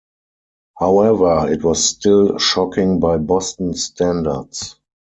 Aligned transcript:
However, 0.79 1.47
it 1.53 1.63
was 1.63 1.87
still 1.87 2.39
shocking 2.39 2.99
by 2.99 3.17
Boston 3.17 3.75
standards. 3.75 4.79